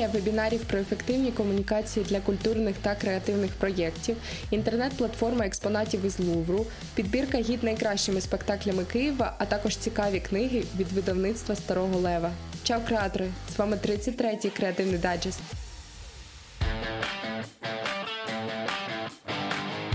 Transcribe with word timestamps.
серія 0.00 0.12
вебінарів 0.20 0.60
про 0.60 0.78
ефективні 0.78 1.32
комунікації 1.32 2.06
для 2.08 2.20
культурних 2.20 2.76
та 2.82 2.94
креативних 2.94 3.50
проєктів, 3.50 4.16
інтернет-платформа 4.50 5.46
експонатів 5.46 6.04
із 6.04 6.20
Лувру, 6.20 6.66
підбірка 6.94 7.38
гід 7.38 7.62
найкращими 7.62 8.20
спектаклями 8.20 8.84
Києва, 8.84 9.34
а 9.38 9.46
також 9.46 9.76
цікаві 9.76 10.20
книги 10.20 10.62
від 10.78 10.92
видавництва 10.92 11.56
Старого 11.56 11.98
Лева. 11.98 12.30
Чао, 12.62 12.80
креатори! 12.88 13.28
З 13.54 13.58
вами 13.58 13.76
33-й 13.86 14.50
креативний 14.50 14.98
дайджест. 14.98 15.40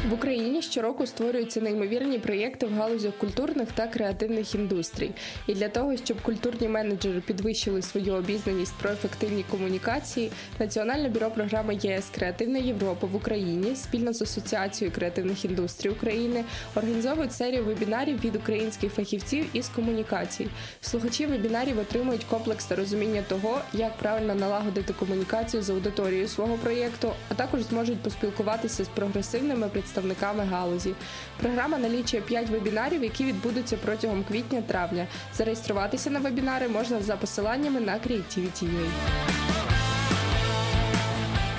В 0.09 0.13
Україні 0.13 0.61
щороку 0.61 1.07
створюються 1.07 1.61
неймовірні 1.61 2.19
проєкти 2.19 2.65
в 2.65 2.73
галузях 2.73 3.13
культурних 3.17 3.71
та 3.71 3.87
креативних 3.87 4.55
індустрій. 4.55 5.11
І 5.47 5.53
для 5.53 5.69
того, 5.69 5.97
щоб 5.97 6.21
культурні 6.21 6.67
менеджери 6.67 7.21
підвищили 7.21 7.81
свою 7.81 8.13
обізнаність 8.13 8.73
про 8.81 8.91
ефективні 8.91 9.45
комунікації, 9.51 10.31
Національне 10.59 11.09
бюро 11.09 11.31
програми 11.31 11.77
ЄС 11.81 12.09
Креативна 12.15 12.57
Європа 12.57 13.07
в 13.07 13.15
Україні 13.15 13.75
спільно 13.75 14.13
з 14.13 14.21
Асоціацією 14.21 14.95
креативних 14.95 15.45
індустрій 15.45 15.89
України 15.89 16.43
організовують 16.75 17.33
серію 17.33 17.63
вебінарів 17.63 18.23
від 18.23 18.35
українських 18.35 18.93
фахівців 18.93 19.45
із 19.53 19.69
комунікацій. 19.69 20.47
Слухачі 20.81 21.25
вебінарів 21.25 21.79
отримують 21.79 22.23
комплексне 22.23 22.75
розуміння 22.75 23.23
того, 23.27 23.61
як 23.73 23.97
правильно 23.97 24.35
налагодити 24.35 24.93
комунікацію 24.93 25.63
з 25.63 25.69
аудиторією 25.69 26.27
свого 26.27 26.57
проєкту, 26.57 27.11
а 27.29 27.33
також 27.33 27.61
зможуть 27.61 27.99
поспілкуватися 27.99 28.83
з 28.83 28.87
прогресивними 28.87 29.67
представниками 29.69 29.94
представниками 29.95 30.43
галузі. 30.43 30.93
Програма 31.41 31.77
налічує 31.77 32.21
5 32.21 32.49
вебінарів, 32.49 33.03
які 33.03 33.25
відбудуться 33.25 33.77
протягом 33.77 34.23
квітня-травня. 34.23 35.07
Зареєструватися 35.37 36.09
на 36.09 36.19
вебінари 36.19 36.67
можна 36.67 37.01
за 37.01 37.15
посиланнями 37.15 37.79
на 37.79 37.93
Creativity.ua. 37.93 39.44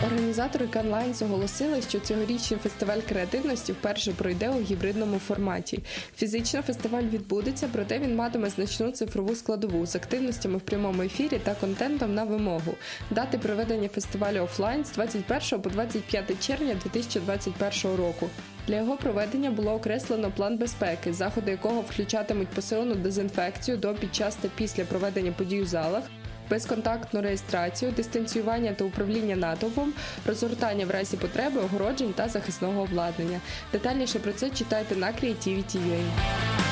Організатори 0.07 0.67
Canlines 0.67 1.25
оголосили, 1.25 1.83
що 1.83 2.01
цьогорічний 2.01 2.61
фестиваль 2.61 2.99
креативності 3.09 3.73
вперше 3.73 4.13
пройде 4.13 4.51
у 4.51 4.61
гібридному 4.61 5.19
форматі. 5.19 5.83
Фізично 6.17 6.63
фестиваль 6.63 7.03
відбудеться, 7.03 7.69
проте 7.73 7.99
він 7.99 8.17
матиме 8.17 8.51
значну 8.51 8.91
цифрову 8.91 9.35
складову 9.35 9.87
з 9.87 9.97
активностями 9.97 10.59
в 10.59 10.61
прямому 10.61 11.03
ефірі 11.03 11.41
та 11.45 11.55
контентом 11.55 12.15
на 12.15 12.25
вимогу. 12.25 12.75
Дати 13.11 13.39
проведення 13.39 13.89
фестивалю 13.89 14.41
офлайн 14.41 14.85
з 14.85 14.93
21 14.93 15.61
по 15.61 15.71
25 15.71 16.47
червня 16.47 16.77
2021 16.85 17.97
року. 17.97 18.31
Для 18.67 18.77
його 18.77 18.97
проведення 18.97 19.51
було 19.51 19.73
окреслено 19.73 20.31
план 20.37 20.59
безпеки, 20.59 21.13
заходи 21.13 21.51
якого 21.51 21.81
включатимуть 21.81 22.49
посилену 22.49 22.95
дезінфекцію 22.95 23.77
до 23.77 23.95
під 23.95 24.15
час 24.15 24.37
та 24.37 24.49
після 24.57 24.85
проведення 24.85 25.33
подій 25.33 25.63
у 25.63 25.67
залах, 25.67 26.03
безконтактну 26.51 27.23
реєстрацію, 27.23 27.93
дистанціювання 27.93 28.73
та 28.73 28.85
управління 28.85 29.37
натовпом, 29.37 29.93
розгортання 30.27 30.87
в 30.87 30.91
разі 30.91 31.17
потреби, 31.17 31.61
огороджень 31.61 32.13
та 32.13 32.29
захисного 32.29 32.83
обладнання. 32.83 33.41
Детальніше 33.73 34.19
про 34.19 34.33
це 34.33 34.51
читайте 34.51 34.97
на 34.97 35.07
Creativity.ua. 35.07 36.66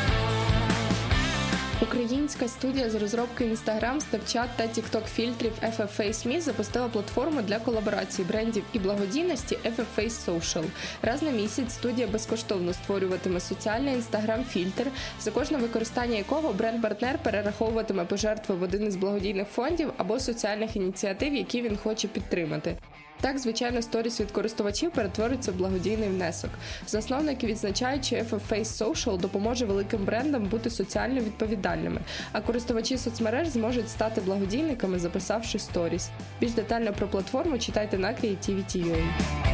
Українська 1.94 2.48
студія 2.48 2.90
з 2.90 2.94
розробки 2.94 3.44
Instagram, 3.44 4.00
Snapchat 4.00 4.46
та 4.56 4.64
TikTok 4.64 5.04
фільтрів 5.04 5.52
FFFace.me 5.62 6.40
запустила 6.40 6.88
платформу 6.88 7.42
для 7.42 7.58
колаборації 7.58 8.28
брендів 8.28 8.64
і 8.72 8.78
благодійності 8.78 9.58
FFFace 9.64 10.26
Social. 10.26 10.64
Раз 11.02 11.22
на 11.22 11.30
місяць 11.30 11.72
студія 11.72 12.06
безкоштовно 12.06 12.72
створюватиме 12.72 13.40
соціальний 13.40 13.94
інстаграм 13.94 14.44
фільтр, 14.44 14.86
за 15.20 15.30
кожне 15.30 15.58
використання 15.58 16.16
якого 16.16 16.52
бренд-партнер 16.52 17.18
перераховуватиме 17.22 18.04
пожертви 18.04 18.54
в 18.54 18.62
один 18.62 18.86
із 18.86 18.96
благодійних 18.96 19.48
фондів 19.48 19.92
або 19.96 20.20
соціальних 20.20 20.76
ініціатив, 20.76 21.34
які 21.34 21.62
він 21.62 21.76
хоче 21.76 22.08
підтримати. 22.08 22.76
Так, 23.20 23.38
звичайно, 23.38 23.82
сторіс 23.82 24.20
від 24.20 24.30
користувачів 24.30 24.90
перетвориться 24.90 25.52
в 25.52 25.54
благодійний 25.54 26.08
внесок. 26.08 26.50
Засновники 26.86 27.46
відзначають, 27.46 28.04
що 28.04 28.16
FFace 28.16 28.64
Social 28.64 29.18
допоможе 29.18 29.64
великим 29.64 30.04
брендам 30.04 30.44
бути 30.44 30.70
соціально 30.70 31.20
відповідальними, 31.20 32.00
а 32.32 32.40
користувачі 32.40 32.98
соцмереж 32.98 33.48
зможуть 33.48 33.88
стати 33.88 34.20
благодійниками, 34.20 34.98
записавши 34.98 35.58
сторіс. 35.58 36.10
Більш 36.40 36.52
детально 36.52 36.92
про 36.92 37.08
платформу 37.08 37.58
читайте 37.58 37.98
на 37.98 38.08
Creativity.ua. 38.08 39.53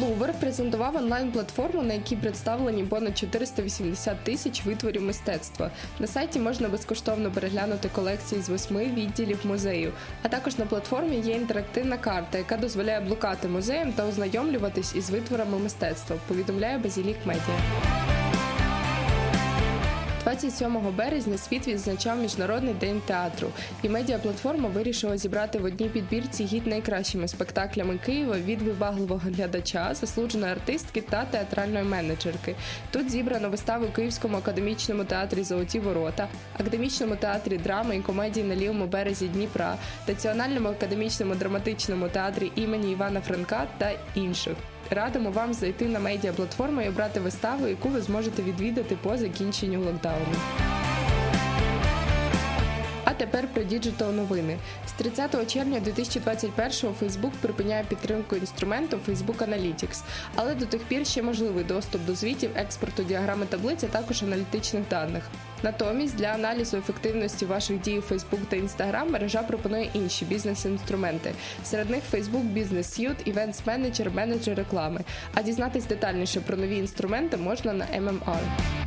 Лувр 0.00 0.32
презентував 0.40 0.96
онлайн-платформу, 0.96 1.82
на 1.82 1.94
якій 1.94 2.16
представлені 2.16 2.84
понад 2.84 3.18
480 3.18 4.24
тисяч 4.24 4.64
витворів 4.64 5.02
мистецтва. 5.02 5.70
На 5.98 6.06
сайті 6.06 6.38
можна 6.38 6.68
безкоштовно 6.68 7.30
переглянути 7.30 7.88
колекції 7.94 8.42
з 8.42 8.48
восьми 8.48 8.84
відділів 8.84 9.38
музею. 9.44 9.92
А 10.22 10.28
також 10.28 10.58
на 10.58 10.66
платформі 10.66 11.16
є 11.16 11.34
інтерактивна 11.34 11.96
карта, 11.96 12.38
яка 12.38 12.56
дозволяє 12.56 13.00
блукати 13.00 13.48
музеєм 13.48 13.92
та 13.92 14.06
ознайомлюватись 14.06 14.94
із 14.94 15.10
витворами 15.10 15.58
мистецтва. 15.58 16.16
Повідомляє 16.28 16.78
Базілік 16.78 17.16
Медіа. 17.24 17.97
27 20.28 20.94
березня 20.96 21.38
світ 21.38 21.68
відзначав 21.68 22.18
міжнародний 22.18 22.74
день 22.74 23.00
театру, 23.06 23.48
і 23.82 23.88
медіаплатформа 23.88 24.68
вирішила 24.68 25.16
зібрати 25.18 25.58
в 25.58 25.64
одній 25.64 25.88
підбірці 25.88 26.44
гід 26.44 26.66
найкращими 26.66 27.28
спектаклями 27.28 27.98
Києва 28.06 28.36
від 28.38 28.62
вибагливого 28.62 29.20
глядача, 29.24 29.94
заслуженої 29.94 30.52
артистки 30.52 31.00
та 31.00 31.24
театральної 31.24 31.84
менеджерки. 31.84 32.54
Тут 32.90 33.10
зібрано 33.10 33.50
вистави 33.50 33.86
у 33.86 33.90
Київському 33.90 34.36
академічному 34.36 35.04
театрі 35.04 35.44
Золоті 35.44 35.80
ворота, 35.80 36.28
академічному 36.60 37.16
театрі 37.16 37.58
драми 37.58 37.96
і 37.96 38.00
комедії 38.00 38.46
на 38.46 38.56
лівому 38.56 38.86
березі 38.86 39.28
Дніпра, 39.28 39.76
Національному 40.08 40.68
академічному 40.68 41.34
драматичному 41.34 42.08
театрі 42.08 42.52
імені 42.54 42.92
Івана 42.92 43.20
Франка 43.20 43.66
та 43.78 43.90
інших 44.14 44.54
радимо 44.90 45.30
вам 45.30 45.54
зайти 45.54 45.84
на 45.84 46.00
медіаплатформу 46.00 46.80
і 46.80 46.88
обрати 46.88 47.20
виставу, 47.20 47.66
яку 47.66 47.88
ви 47.88 48.00
зможете 48.00 48.42
відвідати 48.42 48.96
по 49.02 49.16
закінченню 49.16 49.80
локдауну. 49.80 50.17
А 53.10 53.14
тепер 53.14 53.48
про 53.54 53.62
digital 53.62 54.12
новини. 54.12 54.58
З 54.86 54.92
30 54.92 55.52
червня 55.52 55.80
2021-го 55.86 56.94
Facebook 57.02 57.30
припиняє 57.40 57.84
підтримку 57.88 58.36
інструменту 58.36 58.98
Facebook 59.08 59.48
Analytics, 59.48 60.02
але 60.34 60.54
до 60.54 60.66
тих 60.66 60.82
пір 60.82 61.06
ще 61.06 61.22
можливий 61.22 61.64
доступ 61.64 62.06
до 62.06 62.14
звітів, 62.14 62.50
експорту 62.54 63.02
діаграми 63.02 63.46
таблиць, 63.46 63.84
а 63.84 63.86
також 63.86 64.22
аналітичних 64.22 64.82
даних. 64.90 65.22
Натомість 65.62 66.16
для 66.16 66.26
аналізу 66.26 66.76
ефективності 66.76 67.46
ваших 67.46 67.80
дій 67.80 67.98
у 67.98 68.14
Facebook 68.14 68.44
та 68.48 68.56
Instagram 68.56 69.10
мережа 69.10 69.42
пропонує 69.42 69.90
інші 69.92 70.24
бізнес-інструменти. 70.24 71.32
Серед 71.64 71.90
них 71.90 72.02
Facebook 72.12 72.54
Business 72.54 73.00
Suite, 73.00 73.34
Events 73.34 73.64
Manager, 73.66 74.14
менеджер 74.14 74.56
реклами. 74.56 75.00
А 75.34 75.42
дізнатись 75.42 75.86
детальніше 75.86 76.40
про 76.40 76.56
нові 76.56 76.76
інструменти 76.76 77.36
можна 77.36 77.72
на 77.72 77.84
MMR. 77.84 78.77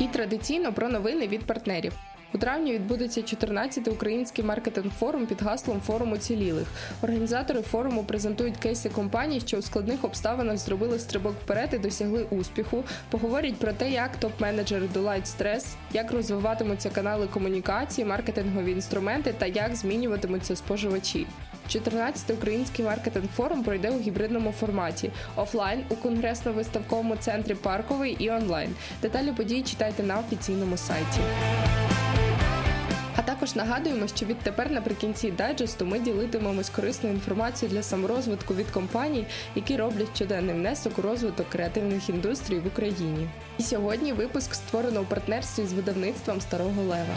І 0.00 0.06
традиційно 0.06 0.72
про 0.72 0.88
новини 0.88 1.28
від 1.28 1.46
партнерів. 1.46 1.92
У 2.34 2.38
травні 2.38 2.72
відбудеться 2.72 3.20
14-й 3.20 3.90
український 3.90 4.44
маркетинг-форум 4.44 5.26
під 5.26 5.42
гаслом 5.42 5.80
форуму 5.80 6.16
цілілих. 6.16 6.66
Організатори 7.02 7.62
форуму 7.62 8.04
презентують 8.04 8.56
кейси 8.56 8.88
компаній, 8.88 9.40
що 9.40 9.56
у 9.56 9.62
складних 9.62 10.04
обставинах 10.04 10.56
зробили 10.56 10.98
стрибок 10.98 11.34
вперед 11.44 11.70
і 11.72 11.78
досягли 11.78 12.26
успіху. 12.30 12.84
Поговорять 13.10 13.56
про 13.56 13.72
те, 13.72 13.90
як 13.90 14.10
топ-менеджери 14.20 14.92
долають 14.92 15.26
стрес, 15.26 15.76
як 15.92 16.12
розвиватимуться 16.12 16.90
канали 16.90 17.26
комунікації, 17.26 18.04
маркетингові 18.04 18.72
інструменти 18.72 19.34
та 19.38 19.46
як 19.46 19.76
змінюватимуться 19.76 20.56
споживачі. 20.56 21.26
14-й 21.68 22.32
український 22.32 22.84
маркетинг-форум 22.84 23.64
пройде 23.64 23.90
у 23.90 24.00
гібридному 24.00 24.52
форматі 24.52 25.10
офлайн 25.36 25.84
у 25.88 25.94
конгресно-виставковому 25.94 27.18
центрі 27.18 27.54
парковий 27.54 28.16
і 28.18 28.30
онлайн. 28.30 28.74
Деталі 29.02 29.32
події 29.32 29.62
читайте 29.62 30.02
на 30.02 30.18
офіційному 30.18 30.76
сайті. 30.76 31.20
А 33.16 33.22
також 33.22 33.54
нагадуємо, 33.54 34.06
що 34.06 34.26
відтепер 34.26 34.70
наприкінці 34.70 35.30
дайджесту 35.30 35.86
ми 35.86 35.98
ділитимемось 35.98 36.70
корисною 36.70 37.14
інформацією 37.14 37.76
для 37.76 37.82
саморозвитку 37.82 38.54
від 38.54 38.70
компаній, 38.70 39.26
які 39.54 39.76
роблять 39.76 40.08
щоденний 40.14 40.54
внесок 40.54 40.98
у 40.98 41.02
розвиток 41.02 41.48
креативних 41.48 42.08
індустрій 42.08 42.58
в 42.58 42.66
Україні. 42.66 43.28
І 43.58 43.62
сьогодні 43.62 44.12
випуск 44.12 44.54
створено 44.54 45.00
у 45.00 45.04
партнерстві 45.04 45.66
з 45.66 45.72
видавництвом 45.72 46.40
Старого 46.40 46.82
Лева. 46.82 47.14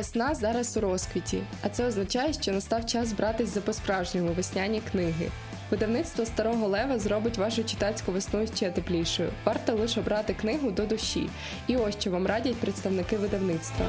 Весна 0.00 0.34
зараз 0.34 0.76
у 0.76 0.80
розквіті, 0.80 1.42
а 1.62 1.68
це 1.68 1.86
означає, 1.86 2.32
що 2.32 2.52
настав 2.52 2.86
час 2.86 3.12
братись 3.12 3.48
за 3.48 3.60
по-справжньому 3.60 4.32
весняні 4.32 4.82
книги. 4.92 5.28
Видавництво 5.70 6.26
старого 6.26 6.68
лева 6.68 6.98
зробить 6.98 7.38
вашу 7.38 7.64
читацьку 7.64 8.12
весну 8.12 8.46
ще 8.46 8.70
теплішою. 8.70 9.30
Варто 9.44 9.74
лише 9.74 10.00
брати 10.00 10.34
книгу 10.34 10.70
до 10.70 10.86
душі. 10.86 11.28
І 11.66 11.76
ось 11.76 11.94
що 12.00 12.10
вам 12.10 12.26
радять 12.26 12.56
представники 12.56 13.16
видавництва. 13.16 13.86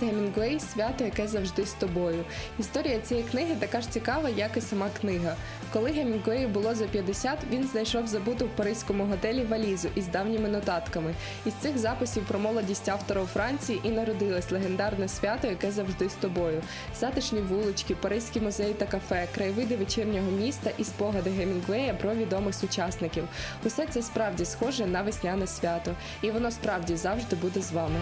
Ернест 0.00 0.16
Гемінгуей 0.16 0.60
свято, 0.60 1.04
яке 1.04 1.28
завжди 1.28 1.66
з 1.66 1.72
тобою. 1.72 2.24
Історія 2.58 2.98
цієї 2.98 3.26
книги 3.26 3.56
така 3.60 3.80
ж 3.80 3.90
цікава, 3.90 4.28
як 4.28 4.56
і 4.56 4.60
сама 4.60 4.88
книга. 5.00 5.34
Коли 5.72 5.90
Гемінгуею 5.90 6.48
було 6.48 6.74
за 6.74 6.84
50, 6.84 7.38
він 7.50 7.64
знайшов 7.64 8.06
забуту 8.06 8.44
в 8.44 8.48
паризькому 8.48 9.04
готелі 9.04 9.44
валізу 9.44 9.88
із 9.94 10.06
давніми 10.06 10.48
нотатками. 10.48 11.14
Із 11.46 11.52
цих 11.54 11.78
записів 11.78 12.24
про 12.28 12.38
молодість 12.38 12.88
автора 12.88 13.22
у 13.22 13.26
Франції 13.26 13.80
і 13.84 13.90
народилось 13.90 14.50
легендарне 14.50 15.08
свято, 15.08 15.48
яке 15.48 15.70
завжди 15.70 16.08
з 16.08 16.14
тобою. 16.14 16.62
Затишні 17.00 17.40
вулички, 17.40 17.94
паризькі 17.94 18.40
музеї 18.40 18.74
та 18.74 18.86
кафе, 18.86 19.28
краєвиди 19.34 19.76
вечірнього 19.76 20.30
міста 20.30 20.70
і 20.78 20.84
спогади 20.84 21.30
Гемінгуея 21.30 21.94
про 21.94 22.14
відомих 22.14 22.54
сучасників. 22.54 23.28
Усе 23.64 23.86
це 23.86 24.02
справді 24.02 24.44
схоже 24.44 24.86
на 24.86 25.02
весняне 25.02 25.46
свято, 25.46 25.94
і 26.22 26.30
воно 26.30 26.50
справді 26.50 26.96
завжди 26.96 27.36
буде 27.36 27.60
з 27.60 27.72
вами. 27.72 27.96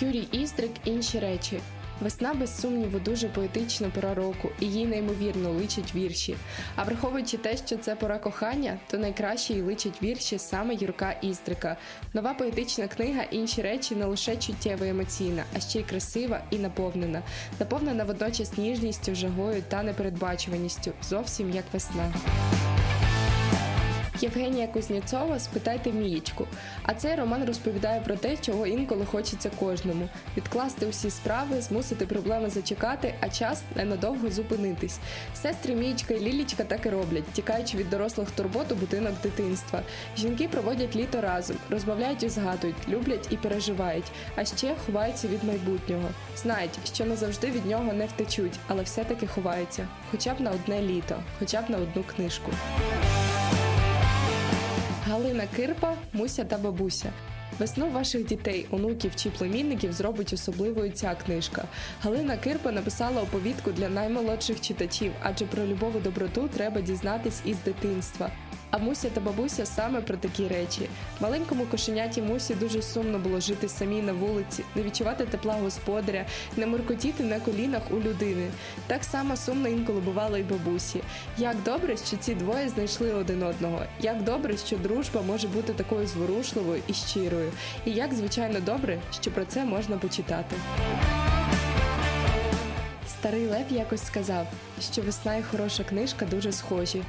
Юрій 0.00 0.28
Істрик 0.32 0.70
інші 0.84 1.18
речі. 1.18 1.60
Весна, 2.00 2.34
без 2.34 2.60
сумніву, 2.60 2.98
дуже 2.98 3.28
поетична 3.28 3.90
пора 3.94 4.14
року, 4.14 4.48
і 4.60 4.66
їй 4.66 4.86
неймовірно 4.86 5.50
личать 5.50 5.94
вірші. 5.94 6.36
А 6.76 6.82
враховуючи 6.82 7.36
те, 7.36 7.56
що 7.56 7.76
це 7.76 7.94
пора 7.94 8.18
кохання, 8.18 8.78
то 8.90 8.98
найкраще 8.98 9.54
їй 9.54 9.62
личать 9.62 10.02
вірші 10.02 10.38
саме 10.38 10.74
Юрка 10.74 11.12
Істрика. 11.12 11.76
Нова 12.14 12.34
поетична 12.34 12.88
книга 12.88 13.22
інші 13.22 13.62
речі 13.62 13.94
не 13.94 14.04
лише 14.04 14.36
чуттєва 14.36 14.86
і 14.86 14.88
емоційна, 14.88 15.44
а 15.56 15.60
ще 15.60 15.80
й 15.80 15.82
красива 15.82 16.40
і 16.50 16.58
наповнена. 16.58 17.22
Наповнена 17.60 18.04
водночас 18.04 18.58
ніжністю, 18.58 19.14
жагою 19.14 19.62
та 19.68 19.82
непередбачуваністю, 19.82 20.92
зовсім 21.02 21.50
як 21.50 21.64
весна. 21.72 22.12
Євгенія 24.20 24.66
Кузнєцова 24.66 25.38
спитайте 25.38 25.92
Мієчку. 25.92 26.46
А 26.82 26.94
цей 26.94 27.14
роман 27.14 27.44
розповідає 27.44 28.00
про 28.00 28.16
те, 28.16 28.36
чого 28.36 28.66
інколи 28.66 29.06
хочеться 29.06 29.50
кожному: 29.58 30.08
відкласти 30.36 30.86
усі 30.86 31.10
справи, 31.10 31.60
змусити 31.60 32.06
проблеми 32.06 32.50
зачекати, 32.50 33.14
а 33.20 33.28
час 33.28 33.62
ненадовго 33.76 34.30
зупинитись. 34.30 34.98
Сестри 35.34 35.74
Мієчка 35.74 36.14
і 36.14 36.20
Лілічка 36.20 36.64
так 36.64 36.86
і 36.86 36.88
роблять, 36.88 37.24
тікаючи 37.32 37.76
від 37.76 37.90
дорослих 37.90 38.30
турбот 38.30 38.72
у 38.72 38.74
будинок 38.74 39.12
дитинства. 39.22 39.82
Жінки 40.16 40.48
проводять 40.48 40.96
літо 40.96 41.20
разом, 41.20 41.56
розмовляють 41.70 42.22
і 42.22 42.28
згадують, 42.28 42.88
люблять 42.88 43.26
і 43.30 43.36
переживають, 43.36 44.06
а 44.36 44.44
ще 44.44 44.74
ховаються 44.86 45.28
від 45.28 45.44
майбутнього. 45.44 46.08
Знають, 46.36 46.78
що 46.94 47.04
не 47.04 47.16
завжди 47.16 47.50
від 47.50 47.66
нього 47.66 47.92
не 47.92 48.06
втечуть, 48.06 48.58
але 48.66 48.82
все-таки 48.82 49.26
ховаються, 49.26 49.88
хоча 50.10 50.34
б 50.34 50.40
на 50.40 50.50
одне 50.50 50.82
літо, 50.82 51.16
хоча 51.38 51.62
б 51.62 51.70
на 51.70 51.78
одну 51.78 52.02
книжку. 52.16 52.52
Галина 55.08 55.46
Кирпа, 55.56 55.94
Муся 56.12 56.44
та 56.44 56.58
бабуся. 56.58 57.12
Весну 57.58 57.90
ваших 57.90 58.26
дітей, 58.26 58.66
онуків 58.70 59.16
чи 59.16 59.30
племінників 59.30 59.92
зробить 59.92 60.32
особливою 60.32 60.90
ця 60.90 61.14
книжка. 61.14 61.64
Галина 62.02 62.36
Кирпа 62.36 62.72
написала 62.72 63.22
оповідку 63.22 63.72
для 63.72 63.88
наймолодших 63.88 64.60
читачів, 64.60 65.12
адже 65.22 65.44
про 65.44 65.66
любов 65.66 65.96
і 65.96 66.00
доброту 66.00 66.48
треба 66.48 66.80
дізнатись 66.80 67.40
із 67.44 67.56
дитинства. 67.64 68.30
А 68.70 68.78
Муся 68.78 69.08
та 69.10 69.20
бабуся 69.20 69.66
саме 69.66 70.00
про 70.00 70.16
такі 70.16 70.48
речі. 70.48 70.88
Маленькому 71.20 71.66
кошеняті 71.66 72.22
Мусі 72.22 72.54
дуже 72.54 72.82
сумно 72.82 73.18
було 73.18 73.40
жити 73.40 73.68
самій 73.68 74.02
на 74.02 74.12
вулиці, 74.12 74.64
не 74.74 74.82
відчувати 74.82 75.24
тепла 75.24 75.54
господаря, 75.54 76.24
не 76.56 76.66
муркотіти 76.66 77.24
на 77.24 77.40
колінах 77.40 77.82
у 77.90 77.94
людини. 77.94 78.48
Так 78.86 79.04
само 79.04 79.36
сумно 79.36 79.68
інколи 79.68 80.00
бувало 80.00 80.36
й 80.36 80.42
бабусі. 80.42 81.00
Як 81.38 81.56
добре, 81.62 81.96
що 81.96 82.16
ці 82.16 82.34
двоє 82.34 82.68
знайшли 82.68 83.12
один 83.12 83.42
одного. 83.42 83.82
Як 84.00 84.22
добре, 84.22 84.56
що 84.56 84.76
дружба 84.76 85.22
може 85.22 85.48
бути 85.48 85.72
такою 85.72 86.06
зворушливою 86.06 86.82
і 86.86 86.92
щирою. 86.92 87.52
І 87.84 87.90
як 87.90 88.14
звичайно 88.14 88.60
добре, 88.60 88.98
що 89.20 89.30
про 89.30 89.44
це 89.44 89.64
можна 89.64 89.96
почитати. 89.96 90.56
Старий 93.08 93.46
Лев 93.46 93.64
якось 93.70 94.06
сказав, 94.06 94.46
що 94.92 95.02
весна 95.02 95.36
і 95.36 95.42
хороша 95.42 95.84
книжка 95.84 96.26
дуже 96.26 96.52
схожі. 96.52 97.02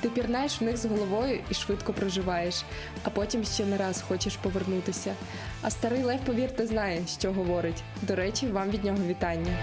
Ти 0.00 0.08
пірнаєш 0.08 0.60
в 0.60 0.64
них 0.64 0.76
з 0.76 0.84
головою 0.84 1.40
і 1.50 1.54
швидко 1.54 1.92
проживаєш, 1.92 2.64
а 3.02 3.10
потім 3.10 3.44
ще 3.44 3.66
не 3.66 3.76
раз 3.76 4.02
хочеш 4.08 4.36
повернутися. 4.36 5.14
А 5.62 5.70
старий 5.70 6.02
Лев, 6.02 6.20
повірте, 6.26 6.66
знає, 6.66 7.02
що 7.18 7.32
говорить. 7.32 7.82
До 8.02 8.16
речі, 8.16 8.46
вам 8.46 8.70
від 8.70 8.84
нього 8.84 8.98
вітання. 9.06 9.58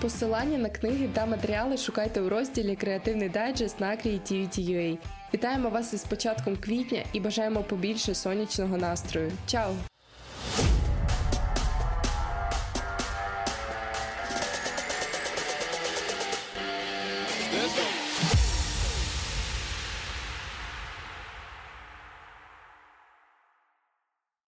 Посилання 0.00 0.58
на 0.58 0.68
книги 0.68 1.08
та 1.12 1.26
матеріали 1.26 1.76
шукайте 1.76 2.20
у 2.20 2.28
розділі 2.28 2.76
Креативний 2.76 3.28
дайджест 3.28 3.80
на 3.80 3.86
Creativity.ua. 3.86 4.98
Вітаємо 5.34 5.68
вас 5.68 5.92
із 5.92 6.04
початком 6.04 6.56
квітня 6.56 7.02
і 7.12 7.20
бажаємо 7.20 7.62
побільше 7.62 8.14
сонячного 8.14 8.76
настрою. 8.76 9.32
Чао! 9.46 9.74